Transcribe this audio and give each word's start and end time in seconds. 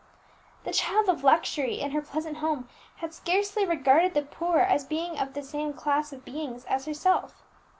The 0.63 0.73
child 0.73 1.09
of 1.09 1.23
luxury, 1.23 1.79
in 1.79 1.91
her 1.91 2.01
pleasant 2.01 2.37
home, 2.37 2.67
had 2.95 3.13
scarcely 3.13 3.67
regarded 3.67 4.15
the 4.15 4.23
poor 4.23 4.57
as 4.61 4.83
being 4.83 5.19
of 5.19 5.35
the 5.35 5.43
same 5.43 5.73
class 5.73 6.11
of 6.11 6.25
beings 6.25 6.65
as 6.65 6.85
herself. 6.85 7.43